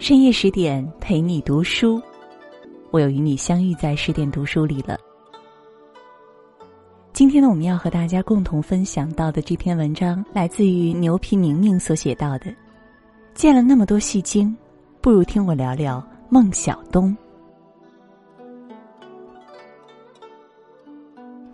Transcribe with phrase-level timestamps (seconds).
[0.00, 2.00] 深夜十点陪你读书，
[2.90, 4.98] 我又与你相遇在十点读书里了。
[7.12, 12.46] 今天呢，我们要和大家共同分享到的这篇文章，来自于牛皮明明所写到的。
[13.34, 14.56] 见了那么多戏精，
[15.02, 17.14] 不如听我聊聊孟小冬。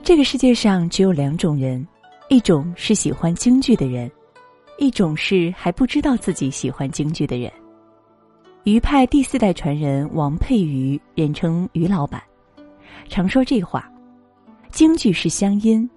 [0.05, 1.85] 这个世界上只有两种人，
[2.29, 4.09] 一种是喜欢京剧的人。
[4.79, 7.51] 一种是还不知道自己喜欢京剧的人。
[8.67, 12.21] 余派第四代传人王佩瑜，人称余老板，
[13.09, 13.89] 常说这话：
[14.73, 15.89] 京剧是乡音，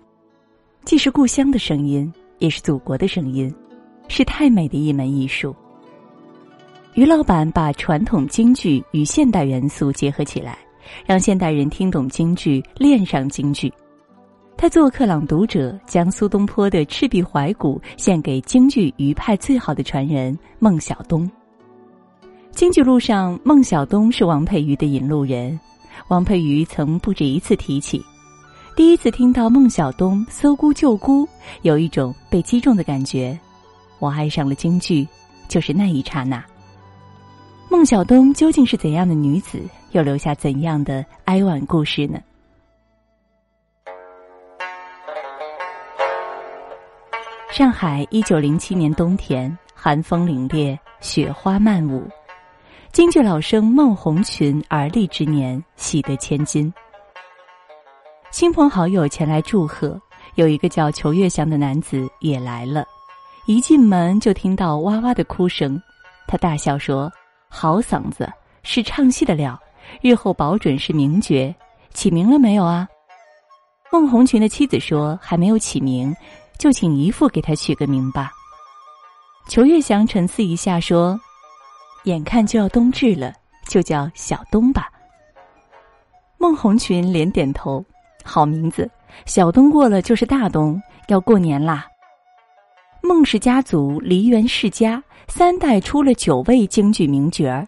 [0.86, 3.52] 既是故乡的声音，也是祖国的声音，
[4.08, 5.56] 是太美的一门艺术。
[6.94, 10.56] 余老板把传统京剧与现代元素结合起来，
[11.08, 13.74] 让现代人听懂京剧，恋上京剧。
[14.56, 21.28] 他做客朗读者，将苏东坡的《赤壁怀古》献给京剧余派最好的传人孟小冬。
[22.60, 25.58] 京剧路上，孟小冬是王佩瑜的引路人。
[26.10, 28.06] 王佩瑜曾不止一次提起，
[28.76, 31.26] 第一次听到孟小冬搜姑救姑，
[31.62, 33.40] 有一种被击中的感觉。
[34.00, 35.08] 我爱上了京剧，
[35.48, 36.44] 就是那一刹那。
[37.70, 39.62] 孟小冬究竟是怎样的女子，
[39.94, 42.20] 又留下怎样的哀婉故事呢？
[47.50, 52.06] 上海一九零七年冬天，寒风凛冽，雪花漫舞。
[52.92, 56.74] 京剧老生孟红群而立之年，喜得千金。
[58.32, 60.00] 亲朋好友前来祝贺，
[60.36, 62.84] 有一个叫裘月祥的男子也来了。
[63.46, 65.80] 一进门就听到哇哇的哭声，
[66.28, 67.12] 他大笑说
[67.48, 68.28] ：“好嗓子，
[68.64, 69.58] 是唱戏的料，
[70.02, 71.54] 日后保准是名角。
[71.94, 72.88] 起名了没有啊？”
[73.92, 76.14] 孟红群的妻子说：“还没有起名。”
[76.58, 78.32] 就请姨父给他取个名吧。
[79.48, 81.18] 裘月祥沉思一下说
[82.04, 83.34] ：“眼看就要冬至了，
[83.68, 84.90] 就叫小冬吧。”
[86.38, 87.84] 孟红群连点头
[88.24, 88.90] ：“好名字，
[89.26, 91.86] 小冬过了就是大冬，要过年啦。”
[93.04, 97.68] 孟氏家族梨园世家，三代出了九位京剧名角儿。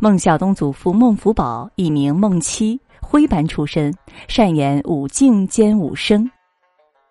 [0.00, 3.92] 孟小冬祖父孟福宝，艺名孟七，徽班出身，
[4.28, 6.28] 善演武净兼武生。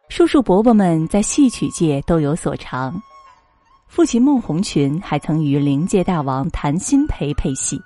[0.07, 3.01] 叔叔伯伯们在戏曲界都有所长，
[3.91, 7.77] 父亲孟红群还曾与灵界大王谭鑫培配戏。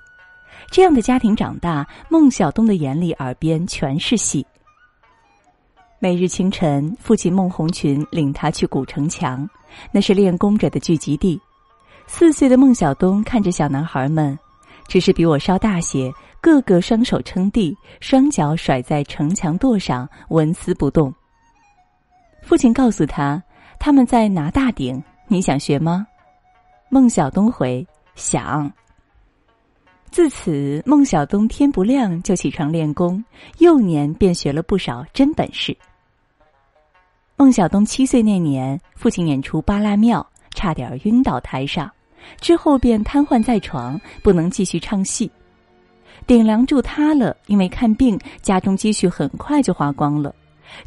[0.70, 4.46] 这样的家庭长大，孟小冬的眼里、耳边全是戏。
[5.98, 9.50] 每日清晨，父亲孟红群领他去古城墙，
[9.90, 11.40] 那是练功者的聚集地。
[12.06, 14.38] 四岁的孟小冬看着小男孩们，
[14.86, 16.08] 只是比我稍大些，
[16.40, 21.12] 个个双手撑地，双脚甩在城墙垛上，纹丝不动。
[22.42, 23.42] 父亲告诉他
[23.80, 26.06] ：“他们在拿大鼎，你想学吗？”
[26.88, 28.70] 孟小冬回：“想。”
[30.10, 33.22] 自此，孟小冬天不亮就起床练功，
[33.58, 35.76] 幼年便学了不少真本事。
[37.36, 40.26] 孟小冬七岁那年，父亲演出《八拉庙》，
[40.56, 41.90] 差点晕倒台上，
[42.40, 45.30] 之后便瘫痪在床，不能继续唱戏。
[46.26, 50.34] 顶梁柱塌了，因为看病，家中积蓄很快就花光了。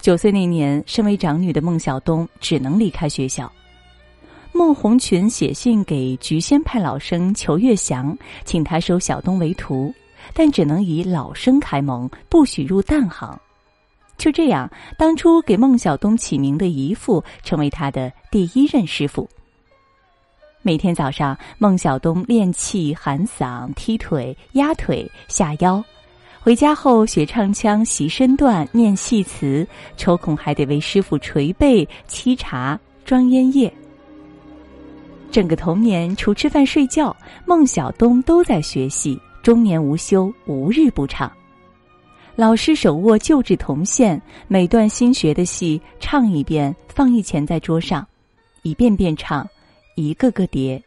[0.01, 3.51] 九岁那年，身为长女的孟小冬只能离开学校。
[4.59, 9.93] 孟红群写信给菊仙派老生裘月祥，请他收小东为徒，
[10.33, 13.39] 但只能以老生开蒙，不许入旦行。
[14.17, 19.29] 就这样，当初给孟小冬起名的姨父成为他的第一任师傅。
[20.61, 25.81] 每天早上，孟小冬练气、喊嗓、踢腿、压腿、下腰。
[26.41, 29.65] 回家后学唱腔、习身段、念戏词，
[29.95, 33.73] 抽空还得为师傅捶背、沏茶、装烟叶。
[35.31, 41.31] 整个童年，除吃饭睡觉，孟小冬都在学戏，终年无休，无日不唱。
[42.35, 48.07] 老师手握旧制铜线，每段新学的戏唱一遍，放一钱在桌上，
[48.63, 49.47] 一遍遍唱，
[49.95, 50.81] 一个个叠，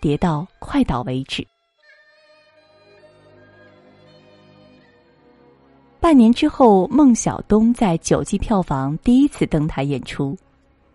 [0.00, 1.46] 叠到快倒为止。
[6.00, 10.36] 半年之后，孟小冬在九季票房第一次登台演出，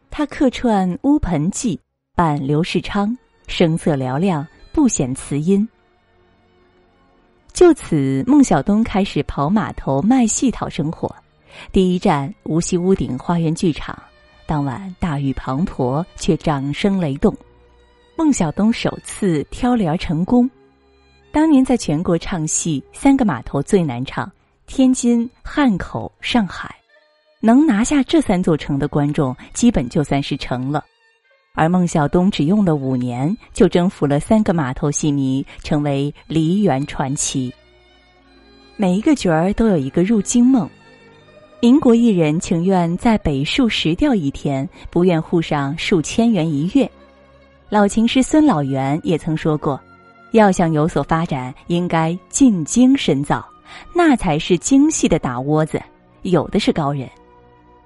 [0.10, 1.76] 他客串《乌盆记》，
[2.22, 5.68] 扮刘世昌，声色嘹亮，不显词音。
[7.52, 11.12] 就此，孟小冬开始跑码头卖戏讨生活。
[11.72, 14.00] 第一站无锡屋顶花园剧场，
[14.46, 17.36] 当晚大雨滂沱，却掌声雷动。
[18.16, 20.48] 孟小冬首次挑帘成功。
[21.32, 24.32] 当年在全国唱戏，三个码头最难唱。
[24.68, 26.76] 天津、汉口、上海，
[27.40, 30.86] 能拿下这三座城的观众，基本就算是成了。
[31.54, 37.54] 而孟小冬只用了五年就征服了三个码头戏迷，成为梨园传奇。
[38.78, 40.70] 每一个角儿都有一个入京梦。
[41.60, 46.90] 民国艺人情愿在北树石钓一天，不愿沪上数千元一月。
[47.70, 49.80] 老情师孙老元也曾说过
[50.32, 53.46] ：“要想有所发展，应该进京深造，
[53.94, 55.80] 那才是京戏的打窝子，
[56.24, 57.08] 有的是高人。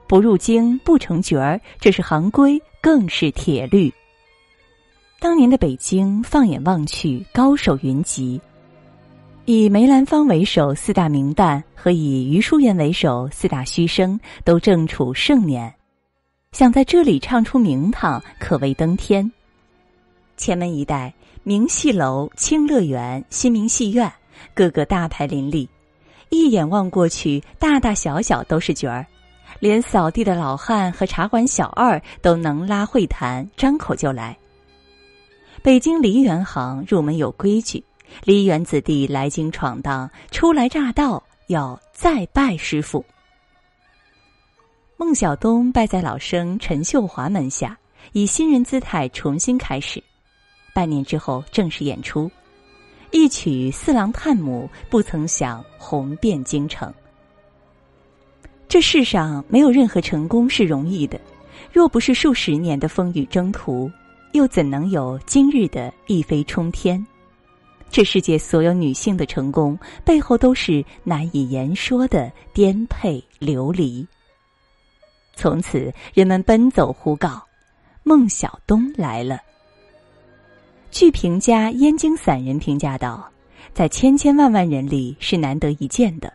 [0.08, 3.92] 不入京不成角儿，这是行规，更是铁律。”
[5.20, 8.40] 当年的北京，放眼望去，高手云集。
[9.46, 15.74] 以梅兰芳为首四大名旦和以余淑妍为首四大须生都正处盛年，
[16.52, 19.32] 想在这里唱出名堂，可谓登天。
[20.38, 21.12] 前门一带
[21.42, 24.12] 明戏楼、清乐园、新明戏院，
[24.54, 25.68] 个个大牌林立，
[26.30, 29.08] 一眼望过去，大大小小都是角儿，
[29.66, 34.38] 连扫地的老汉和茶馆小二都能拉会谈，张口就来。
[35.64, 37.84] 北京梨园行入门有规矩。
[38.26, 43.04] 梨园子弟来京闯荡，初来乍到要再拜师傅。
[44.98, 47.76] 孟小冬拜在老生陈秀华门下，
[48.12, 50.00] 以新人姿态重新开始。
[50.76, 52.30] 半年之后正式演出，
[53.10, 56.94] 一曲《四郎探母》不曾想红遍京城。
[58.68, 61.20] 这世上没有任何成功是容易的，
[61.72, 63.90] 若不是数十年的风雨征途，
[64.34, 67.06] 又怎能有今日的一飞冲天？
[67.90, 74.06] 这世界所有女性的成功背后，都是难以言说的颠沛流离。
[75.36, 77.42] 从此，人们奔走呼告
[78.04, 79.40] ：“孟小冬来了。”
[80.92, 83.30] 据评家燕京散人评价道
[83.74, 86.34] ：“在千千万万人里是难得一见的，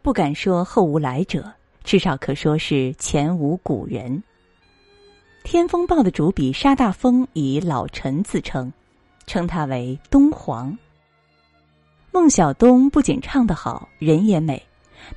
[0.00, 1.52] 不敢说后无来者，
[1.84, 4.20] 至少可说是前无古人。”
[5.46, 8.72] 《天风报》的主笔沙大风以老臣自称，
[9.26, 10.76] 称他为“东皇”。
[12.10, 14.60] 孟小冬不仅唱得好，人也美。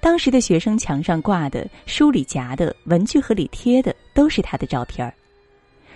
[0.01, 5.13] 当时的学生墙上挂的、书里夹的、文具盒里贴的，都是他的照片儿。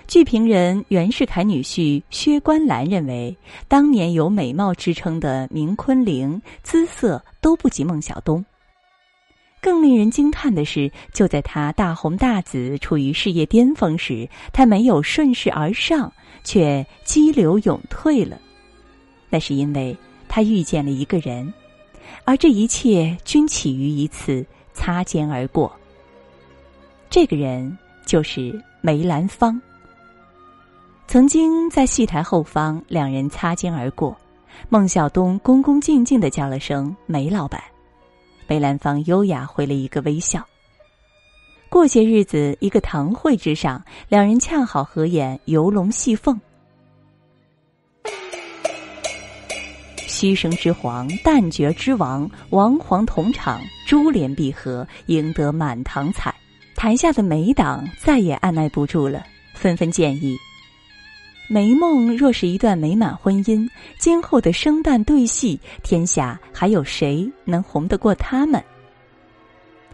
[0.07, 3.35] 剧评人袁世凯女婿薛观澜认为，
[3.67, 8.45] 当年有美貌之称的明昆凌，姿色都不及孟小冬。
[9.61, 16.11] 更令人惊叹的是，就在他大红大紫、处于事业巅峰时，他没有顺势而上，
[16.43, 18.37] 却激流勇退了。
[19.29, 19.95] 那是因为。
[20.33, 21.53] 他遇见了一个人，
[22.23, 25.69] 而这一切均起于一次擦肩而过。
[27.09, 29.61] 这个人就是梅兰芳。
[31.05, 34.17] 曾经在戏台后方，两人擦肩而过，
[34.69, 37.61] 孟小冬恭恭敬敬的叫了声“梅老板”，
[38.51, 40.45] 梅兰芳优雅回了一个微笑。
[41.69, 46.37] 过些日子，一个堂会之上，两人恰好合演《游龙戏凤》。
[50.05, 56.35] 虚声之皇，旦角之王，王皇同场，珠联璧合，赢得满堂彩。
[56.75, 59.23] 台下的梅党再也按耐不住了，
[59.53, 60.37] 纷纷建议：
[61.53, 63.69] 梅梦若是一段美满婚姻，
[63.99, 68.63] 今后的生旦对戏，天下还有谁能红得过他们？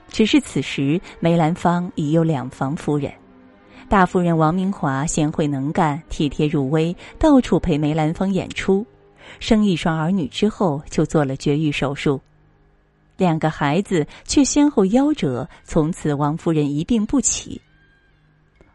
[0.07, 3.11] 只是此时梅兰芳已有两房夫人，
[3.89, 8.85] 大夫人王明华贤惠能干，体贴入微，到处陪梅兰芳演出。
[9.39, 12.21] 生一双儿女之后，就做了绝育手术，
[13.17, 17.59] 两个孩子却先后夭折，从此王夫人一病不起。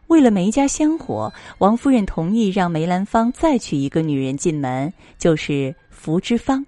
[0.09, 6.65] 为了梅家香火，王夫人同意让梅兰芳再娶一个女人进门，就是福芝芳。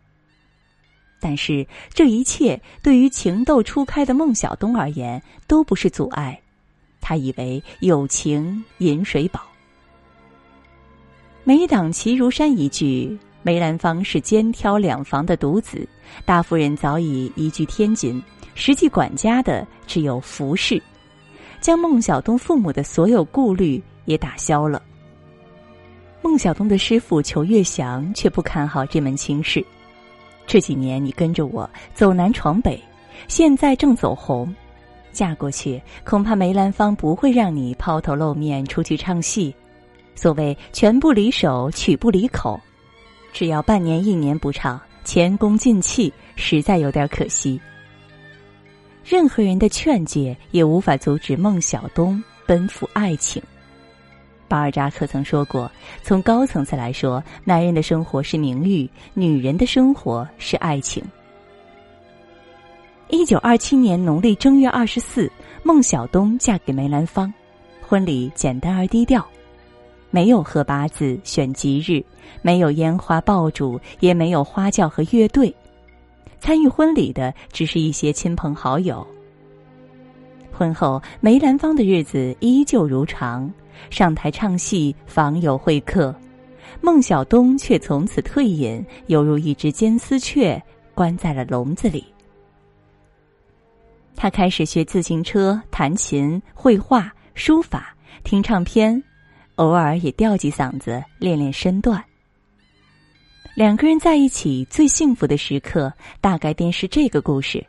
[1.21, 6.39] 但是这一切对于情窦初开的孟小冬而言都不是阻碍，
[7.01, 9.41] 他以为有情饮水饱。
[11.45, 13.19] 梅党齐如山一句。
[13.47, 15.87] 梅兰芳是肩挑两房的独子，
[16.25, 18.23] 大夫人早已移居天津，
[18.55, 20.83] 实际管家的只有服氏，
[21.65, 24.83] 将孟小冬父母的所有顾虑也打消了。
[26.21, 29.65] 孟小冬的师傅裘月祥却不看好这门亲事。
[30.47, 32.79] 这几年你跟着我走南闯北，
[33.29, 34.55] 现在正走红，
[35.11, 39.55] 嫁过去恐怕梅兰芳不会让你抛头露面出去唱戏。
[40.15, 42.61] 所谓拳不离手，曲不离口。
[43.33, 47.59] 只要半年一年不唱，前功尽弃，实在有点可惜。
[49.05, 53.43] 任何人的劝诫也无法阻止孟小冬奔赴爱情。
[54.49, 55.71] 巴尔扎克曾说过
[56.03, 61.03] ：“从高层次来说，男人的生活是名誉，女人的生活是爱情。”
[63.09, 65.31] 一九二七年农历正月二十四，
[65.63, 67.33] 孟小冬嫁给梅兰芳，
[67.81, 69.25] 婚礼简单而低调。
[70.11, 72.03] 没有贺八字、选吉日，
[72.41, 75.55] 没有烟花爆竹，也没有花轿和乐队。
[76.45, 79.07] 参与婚礼的只是一些亲朋好友。
[80.53, 83.51] 婚后，梅兰芳的日子依旧如常，
[83.89, 86.15] 上台唱戏，访友会客。
[86.83, 90.63] 孟小冬却从此退隐，犹如一只金丝雀
[90.95, 92.05] 关在了笼子里。
[94.15, 99.03] 他开始学自行车、弹琴、绘画、书法、听唱片，
[99.55, 102.05] 偶尔也吊起嗓子练练身段。
[103.55, 107.65] 两个人在一起最幸福的时刻，大概便是这个故事。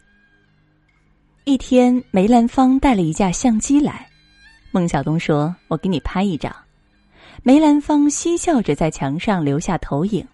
[1.44, 4.10] 一天，梅兰芳带了一架相机来，
[4.72, 6.54] 孟小冬说：“我给你拍一张。”
[7.44, 10.28] 梅兰芳嬉笑着在墙上留下投影。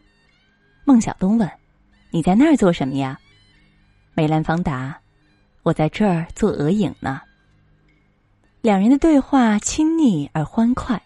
[0.86, 1.50] 孟小冬问
[2.12, 3.20] ：“你在那儿做什么呀？”
[4.16, 4.98] 梅兰芳答
[5.64, 7.20] ：“我在这儿做额影呢。”
[8.62, 11.02] 两人的对话亲昵而欢快，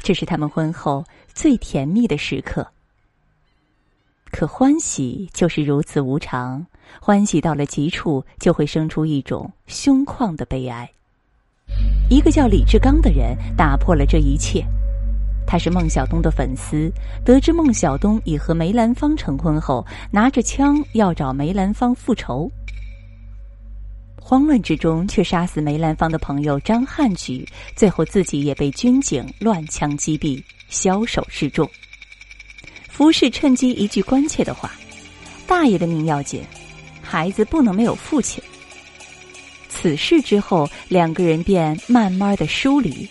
[0.00, 2.66] 这是他们婚后最甜蜜的时刻。
[4.34, 6.66] 可欢喜就是如此无常，
[7.00, 10.90] 欢喜到了极处，就会生出一种凶旷的悲哀。
[12.10, 14.66] 一个叫李志刚的人打破了这一切，
[15.46, 16.92] 他是孟小冬的粉丝。
[17.24, 22.50] 得知孟小冬已和梅兰芳成婚后，拿着枪要找梅兰芳复仇。
[24.20, 31.70] 慌乱之中，却杀死梅兰芳的朋友张汉举，最后自己也被军警乱枪击毙，枭首示众。
[32.94, 34.70] 服侍趁机一句关切的话
[35.48, 36.44] ：“大爷的命要紧，
[37.02, 38.40] 孩子不能没有父亲。”
[39.68, 43.08] 此事之后，两个人便慢慢的疏离。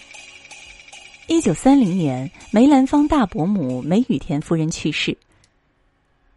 [1.28, 5.18] 一九三零年，梅兰芳大伯母梅雨田夫人去世，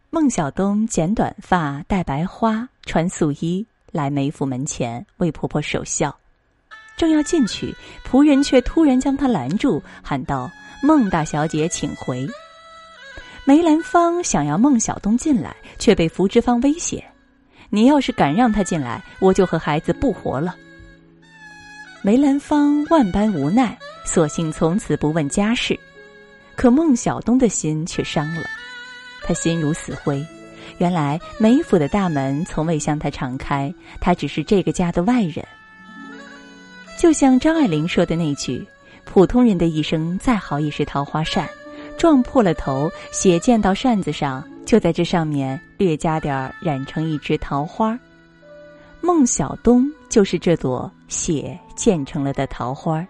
[0.09, 6.13] 孟小冬剪短发，戴白花，穿素衣来梅府门前为婆婆守孝，
[6.97, 7.73] 正要进去，
[8.05, 10.51] 仆人却突然将他拦住，喊道
[10.83, 12.27] ：“孟大小姐，请回。”
[13.47, 17.01] 梅兰芳想要孟小冬进来，却被福芝芳威胁
[17.71, 20.53] ：“你要是敢让他进来，我就和孩子不活了。”
[22.03, 25.79] 梅兰芳万般无奈，索性从此不问家事。
[26.57, 28.43] 可孟小冬的心却伤了，
[29.23, 30.21] 他心如死灰。
[30.77, 35.41] 原来梅府的大门从未向他敞开，他只是这个家的外人。
[36.99, 38.67] 就像张爱玲说的那句
[39.07, 41.47] ：“普通人的一生再好也是桃花扇。”
[41.97, 47.97] 撞破了头，血溅到扇子上，就在这上面略加点儿染成一枝桃花。
[49.01, 53.05] 孟小冬就是这朵血溅成了的桃花。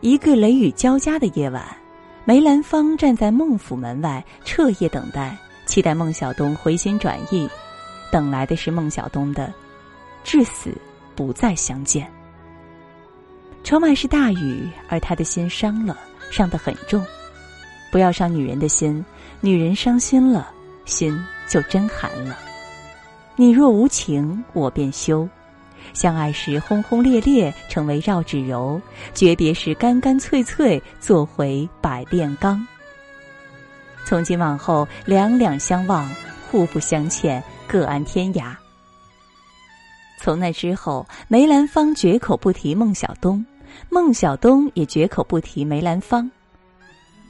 [0.00, 1.64] 一个雷雨交加的夜晚，
[2.24, 7.48] 梅兰芳站在孟府门外彻夜等待，期待孟小冬回心转意，
[8.10, 9.52] 等来的是孟小冬的
[10.24, 10.72] 至死
[11.14, 12.10] 不再相见。
[13.62, 15.98] 窗外是大雨，而他的心伤了，
[16.30, 17.04] 伤得很重。
[17.90, 19.04] 不要伤女人的心，
[19.40, 20.50] 女人伤心了，
[20.84, 21.18] 心
[21.48, 22.38] 就真寒了。
[23.36, 25.28] 你若无情，我便休。
[25.94, 28.80] 相爱时轰轰烈烈，成为绕指柔；
[29.14, 32.64] 诀别时干干脆脆，做回百炼钢。
[34.04, 36.10] 从今往后，两两相望，
[36.50, 38.54] 互不相欠，各安天涯。
[40.20, 43.44] 从那之后，梅兰芳绝口不提孟小冬，
[43.88, 46.30] 孟小冬也绝口不提梅兰芳。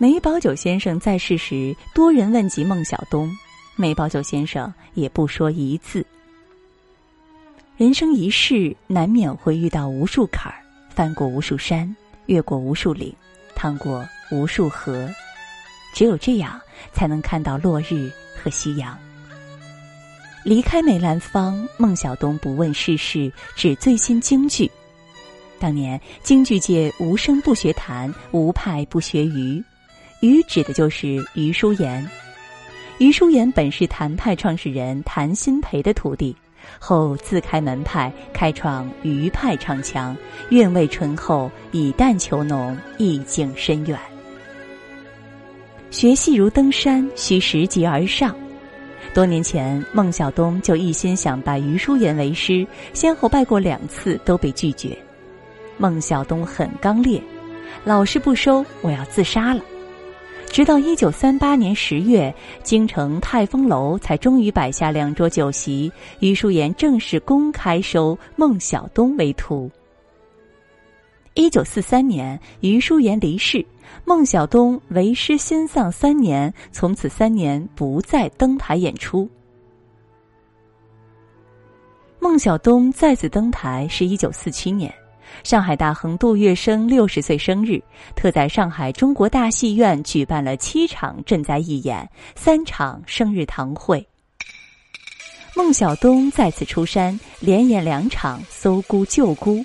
[0.00, 3.28] 梅葆玖先生在世时，多人问及孟小冬，
[3.74, 6.06] 梅葆玖先生也不说一字。
[7.76, 11.92] 人生一世，难免会遇到无数坎儿，翻过无数山，
[12.26, 13.12] 越过无数岭，
[13.56, 15.10] 趟过无数河，
[15.92, 16.60] 只有这样，
[16.92, 18.08] 才能看到落日
[18.40, 18.96] 和夕阳。
[20.44, 24.70] 离开梅兰芳，孟小冬不问世事，只醉心京剧。
[25.58, 29.60] 当年京剧界无声不学弹，无派不学余。
[30.20, 32.08] 余指的就是余叔岩。
[32.98, 36.34] 余叔岩本是谭派创始人谭鑫培的徒弟，
[36.80, 40.16] 后自开门派，开创余派唱腔，
[40.50, 43.96] 韵味醇厚，以淡求浓，意境深远。
[45.92, 48.34] 学戏如登山，需拾级而上。
[49.14, 54.98] 多年前，孟小冬就一心想拜余叔岩为师，先后拜过两次，都被拒绝。
[55.76, 57.22] 孟小冬很刚烈，
[57.84, 59.62] 老师不收，我要自杀了。
[60.50, 69.70] 直到一九三八年十月，京城泰丰楼才终于摆下两桌酒席，余淑妍正式公开收孟小冬为徒。
[71.34, 73.64] 一九四三年，余淑妍离世，
[74.04, 79.28] 孟小冬为师心丧三年，从此三年不再登台演出。
[82.18, 84.92] 孟小冬再次登台是一九四七年，
[85.44, 87.82] 上海大亨杜月笙六十岁生日，
[88.14, 94.06] 特在上海中国大戏院举办了七场赈灾义演、三场生日堂会。
[95.56, 99.56] 孟小冬再次出山，连演两场《搜孤救孤》。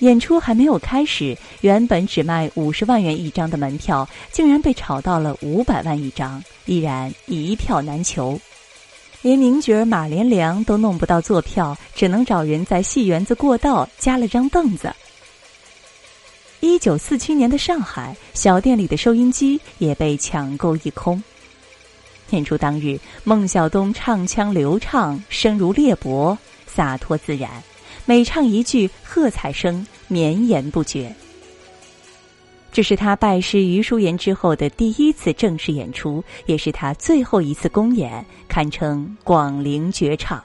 [0.00, 8.38] 演出还没有开始，原本只卖五十万元一张的门票，竟然被炒到了五百万一张，依然一票难求。
[9.20, 14.94] 连名角马连良都弄不到坐票，只能找人在戏园子过道加了张凳子。
[16.60, 21.20] 一九四七年的上海，小店里的收音机也被抢购一空。
[22.30, 27.50] 演出当日，孟小冬唱腔流畅，声如裂帛，洒脱自然，
[28.04, 31.12] 每唱一句，喝彩声绵延不绝。
[32.70, 40.42] 这是他拜师于淑妍之后的第一次正式演出，也是他最后一次公演，堪称广陵绝唱。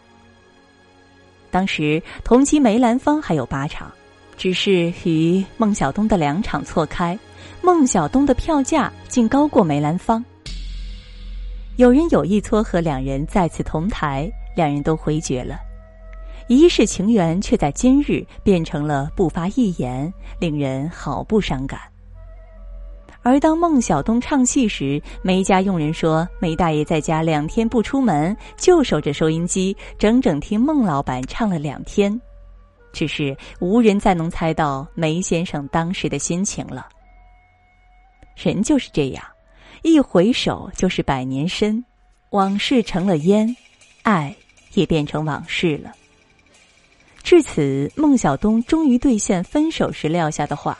[1.51, 3.91] 当时同期梅兰芳还有八场，
[4.35, 7.17] 只是与孟小冬的两场错开，
[7.61, 10.23] 孟小冬的票价竟高过梅兰芳。
[11.75, 15.59] 有人有意撮合两人再次同台，两人都回绝了，
[16.47, 21.79] 一世情缘却在今日变成了不发一言，令人好不伤感。
[23.23, 32.19] 而当孟小冬唱戏时，梅家佣人说：“梅大爷在家两天不出门，就守着收音机，整整听孟老板唱了两天。”
[32.91, 36.87] 只是无人再能猜到梅先生当时的心情了。
[38.35, 39.23] 人就是这样，
[39.81, 41.83] 一回首就是百年身，
[42.31, 43.55] 往事成了烟，
[44.03, 44.35] 爱
[44.73, 45.91] 也变成往事了。
[47.23, 50.77] 至此，孟小冬终于兑现分手时撂下的话。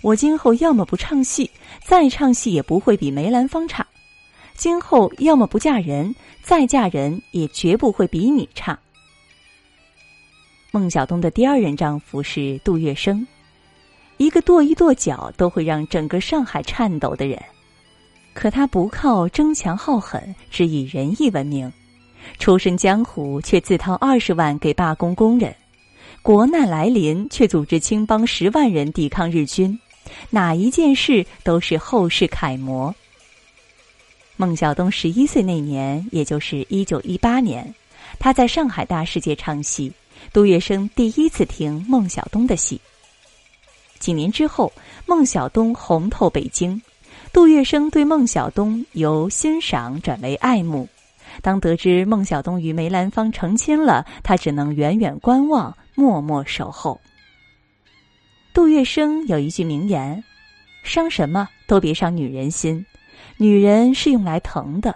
[0.00, 1.50] 我今后要么不唱戏，
[1.84, 3.84] 再唱戏也不会比梅兰芳差；
[4.54, 8.78] 今后要么不嫁人，再嫁人也绝不会比你差。
[10.70, 13.26] 孟小冬的第二任丈夫是杜月笙，
[14.18, 17.42] 一个跺一跺脚都会让整个上海颤抖的人，
[18.34, 21.72] 可他不靠争强好狠，只以仁义闻名，
[22.38, 25.52] 出身江湖却自掏二十万给罢工工人，
[26.22, 29.76] 国难来临却组织青帮十万人抵抗日军。
[30.30, 32.94] 哪一件事都是后世楷模。
[34.36, 37.74] 孟小冬十一岁那年，也就是一九一八年，
[38.18, 39.92] 他在上海大世界唱戏，
[40.32, 42.80] 杜月笙第一次听孟小冬的戏。
[43.98, 44.72] 几年之后，
[45.06, 46.80] 孟小冬红透北京，
[47.32, 50.88] 杜月笙对孟小冬由欣赏转为爱慕。
[51.42, 57.00] 当得知孟小冬与梅兰芳成亲了，他只能远远观望，默默守候。
[58.54, 60.22] 杜月笙有一句名言
[60.82, 62.84] ：“伤什么都别伤女人心，
[63.36, 64.94] 女人是用来疼的。”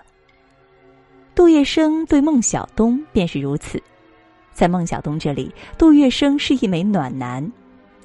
[1.34, 3.80] 杜月笙对孟小冬便是如此，
[4.52, 7.50] 在孟小冬这里，杜月笙是一枚暖男，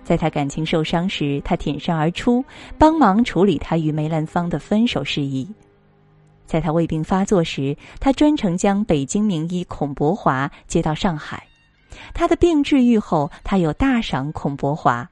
[0.04, 2.44] 在他感情受伤时，他挺身而出，
[2.78, 5.48] 帮忙处理他与梅兰芳的分手事宜；
[6.46, 11.46] 在他胃病发作时，他专程将北京名医孔伯华接到上海，
[12.14, 15.10] 他的病治愈后，他又大赏孔伯华。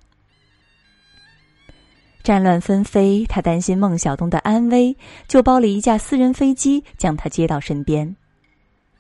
[2.26, 8.16] 战乱纷飞，他担心孟小冬的安危，就包了一架私人飞机将他接到身边。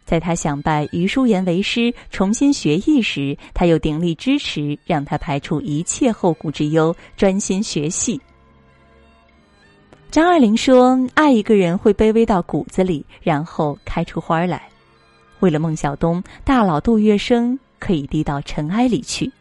[0.05, 8.21] 在他想拜于淑妍为师，重新学艺时，他又鼎力支持，让他排除一切后顾之忧，专心学戏。
[10.11, 14.69] 张爱玲说：“爱一个人会卑微到骨子里，然后开出花来。”
[15.41, 19.31] 为了孟小冬，大佬杜月笙可以低到尘埃里去。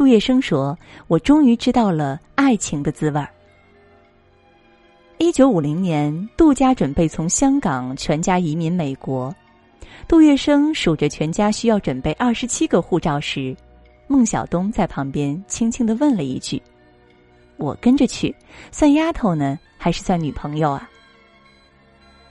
[0.00, 3.28] 杜月笙说：“我终于知道了爱情的滋味儿。”
[5.20, 9.30] 一九五零年，杜家准备从香港全家移民美国。
[10.08, 13.54] 杜月笙数着全家需要准备二十七个护照时，
[14.06, 16.62] 孟小冬在旁边轻轻的问了一句
[17.58, 18.34] ：“我跟着去，
[18.72, 20.88] 算丫头呢，还是算女朋友啊？”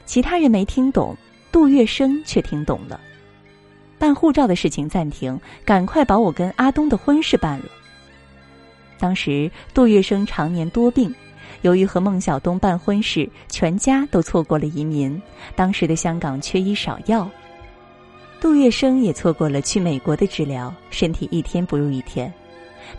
[0.06, 1.16] 其他人没听懂，
[1.52, 3.00] 杜月笙却听懂了。
[4.00, 7.66] 办护照的事情暂停，赶快把我跟阿东的婚事办了。
[8.98, 11.14] 当时杜月笙常年多病，
[11.62, 15.22] 由于和孟小冬办婚事，全家都错过了移民。
[15.56, 17.30] 当时的香港缺医少药，
[18.42, 22.34] 杜月笙也错过了去美国的治疗，身体一天不如一天。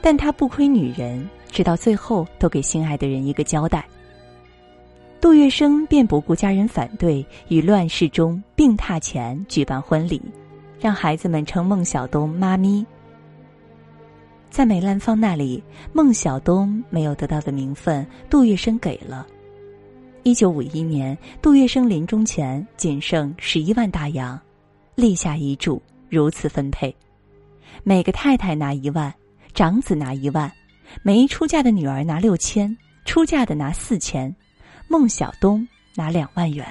[0.01, 3.85] 但他不亏女人，直到最后都给心爱的人一个交代。
[5.21, 10.23] 杜月笙便不顾家人反对，于乱世中病榻前举办婚礼。
[10.81, 12.85] 让孩子们称孟小冬妈咪。
[14.49, 15.63] 在梅兰芳那里，
[15.93, 19.27] 孟小冬没有得到的名分，杜月笙给了。
[20.23, 24.41] 一九五一年，杜月笙临终前仅剩十一万大洋，
[24.95, 26.95] 立下遗嘱，如此分配：
[27.85, 29.13] 每个太太拿一万，
[29.55, 30.51] 长子拿一万，
[31.03, 34.35] 没出嫁的女儿拿六千，出嫁的拿四千，
[34.89, 36.67] 孟小冬拿两万元。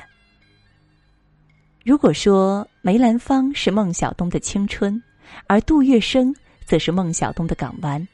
[1.85, 5.01] 如果说梅兰芳是孟小冬的青春，
[5.47, 6.33] 而杜月笙
[6.65, 8.07] 则是孟小冬的港湾。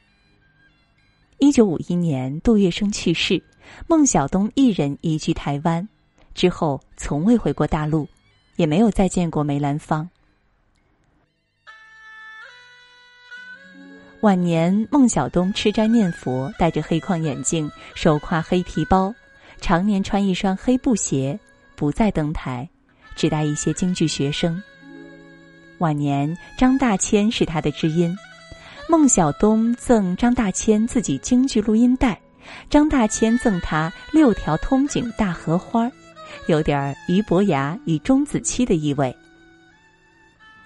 [1.38, 3.42] 一九五一年，杜月笙去世，
[3.88, 5.88] 孟小冬一人移居台湾，
[6.34, 8.08] 之后从未回过大陆，
[8.56, 10.10] 也没有再见过梅兰芳。
[14.22, 19.14] 晚年，孟小冬吃斋念佛，戴着黑框眼镜，手挎黑皮包，
[19.62, 21.40] 常年穿一双黑布鞋，
[21.76, 22.68] 不再登台，
[23.16, 24.62] 只带一些京剧学生。
[25.80, 28.16] 晚年，张大千是他的知音，
[28.88, 32.20] 孟小冬赠张大千自己京剧录音带，
[32.70, 35.92] 张大千赠他六条通景大荷花，
[36.48, 39.16] 有点俞伯牙与钟子期的意味。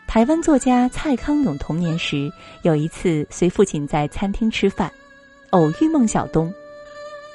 [0.06, 2.32] 台湾作家蔡康永童年时
[2.64, 4.92] 有一次随父亲在餐厅吃饭，
[5.52, 6.52] 偶遇孟小冬。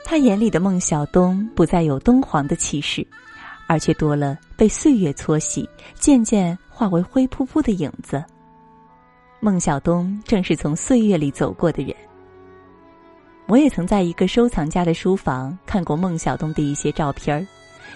[0.04, 3.06] 他眼里的孟小冬不再有敦煌的气势，
[3.66, 8.22] 而却多了被岁月搓洗、渐渐化为灰扑扑的影子。
[9.40, 11.94] 孟小冬正是从岁月里走过的人。
[13.46, 17.46] 我也曾在一个收藏家的书房看过孟小冬的一些照片儿，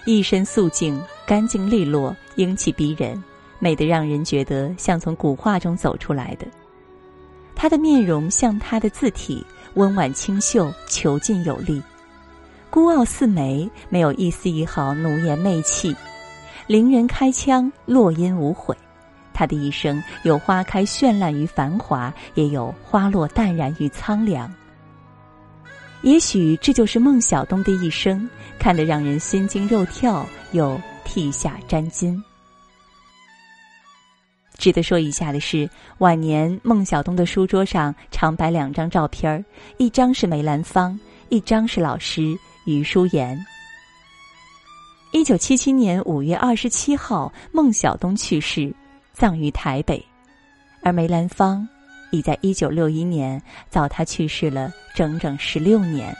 [0.05, 3.21] 一身素净、干净利落、英气逼人。
[3.61, 6.47] 美得让人觉得像从古画中走出来的。
[7.55, 11.83] 他的面容像他的字体，温婉清秀，遒劲有力，
[12.69, 15.95] 孤傲似梅，没有一丝一毫奴颜媚气。
[16.67, 18.77] 伶人开腔，落音无悔。
[19.33, 24.53] 他的一生有花开绚烂与繁华，也有花落淡然与苍凉。
[26.01, 28.29] 也许这就是孟小冬的一生，
[28.59, 32.21] 看得让人心惊肉跳，又涕下沾襟。
[34.57, 35.67] 值得说一下的是，
[35.99, 39.43] 晚年孟小冬的书桌上常摆两张照片儿，
[39.77, 42.37] 一张是梅兰芳，一张是老师
[42.77, 43.43] 余淑妍。
[45.11, 48.71] 一九七七年五月二十七号，孟小冬去世，
[49.11, 50.05] 葬于台北，
[50.83, 51.67] 而梅兰芳
[52.11, 56.15] 已在一九六一年早他去世了整整十六年。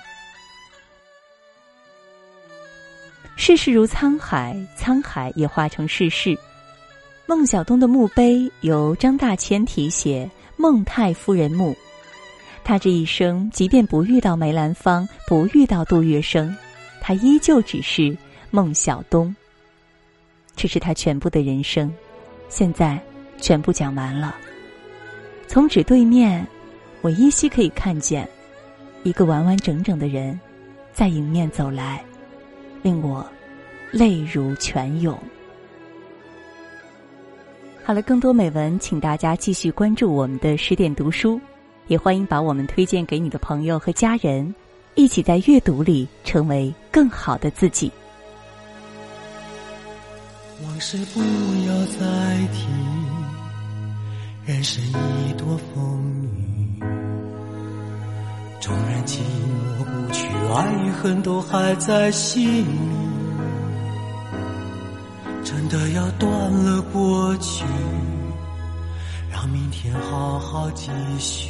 [3.36, 6.38] 世事如沧海，沧海也化成世事。
[7.28, 11.76] 孟小冬的墓碑由张大千题写“孟太夫人墓”。
[12.70, 16.56] 他这一生，即便不遇到梅兰芳，不遇到杜月笙，
[17.02, 18.16] 他依旧只是
[18.52, 19.36] 孟小冬。
[20.56, 21.92] 这是他全部的人生，
[22.48, 23.02] 现在
[23.42, 24.36] 全部讲完了。
[25.48, 26.46] 从纸对面，
[27.02, 28.30] 我依稀可以看见
[29.02, 30.40] 一个完完整整的人，
[30.94, 32.06] 在迎面走来，
[32.84, 33.28] 令我
[33.92, 35.18] 泪如泉涌。
[37.84, 41.42] 好了，更多美文，请大家继续关注我们的十点读书，
[41.90, 44.54] 也欢迎把我们推荐给你的朋友和家人，
[44.94, 47.92] 一起在阅读里成为更好的自己。
[50.64, 51.20] 往事不
[51.68, 52.06] 要再
[52.54, 52.68] 提，
[54.46, 56.04] 人生已多风
[56.80, 56.84] 雨，
[58.60, 62.66] 纵然寂寞不去，爱与恨都还在心里。
[65.44, 67.66] 真的要断了过去，
[69.32, 71.50] 让明天好好继续。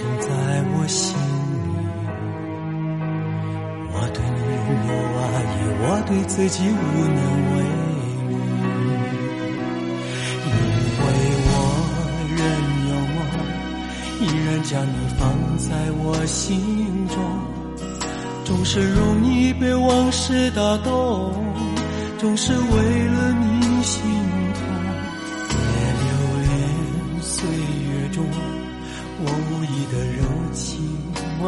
[4.71, 6.73] 有爱意，我对自己无
[7.07, 7.19] 能
[7.51, 7.89] 为力。
[10.47, 10.49] 因
[10.99, 11.03] 为
[11.47, 11.49] 我
[12.37, 12.39] 仍
[12.89, 13.19] 有梦，
[14.21, 15.21] 依然将你放
[15.57, 15.69] 在
[16.03, 16.39] 我心
[17.07, 17.15] 中。
[18.43, 21.33] 总是容易被往事打动，
[22.17, 22.59] 总是为
[23.07, 24.01] 了你心。
[31.41, 31.47] 不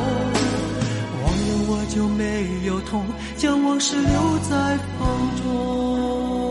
[1.93, 5.07] 就没有痛，将往事留在风
[5.43, 6.50] 中。